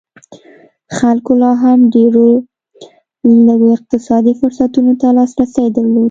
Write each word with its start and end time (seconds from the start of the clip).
خلکو 0.97 1.31
لا 1.41 1.51
هم 1.63 1.79
ډېرو 1.95 2.25
لږو 3.47 3.67
اقتصادي 3.77 4.33
فرصتونو 4.39 4.91
ته 5.01 5.07
لاسرسی 5.17 5.65
درلود. 5.75 5.99